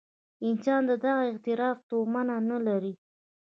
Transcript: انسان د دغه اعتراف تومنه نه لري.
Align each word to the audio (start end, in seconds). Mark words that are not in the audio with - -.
انسان 0.47 0.81
د 0.89 0.91
دغه 1.03 1.23
اعتراف 1.31 1.77
تومنه 1.89 2.37
نه 2.49 2.57
لري. 2.67 2.93